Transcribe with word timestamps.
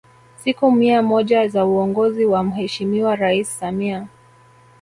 Siku 0.35 0.71
mia 0.71 1.01
moja 1.01 1.47
za 1.47 1.65
uongozi 1.65 2.25
wa 2.25 2.43
Mheshimiwa 2.43 3.15
Rais 3.15 3.59
Samia 3.59 4.07